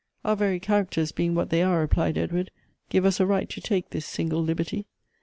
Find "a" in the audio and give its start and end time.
3.19-3.25